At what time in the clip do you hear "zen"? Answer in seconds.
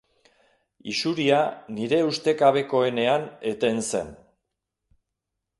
3.91-4.13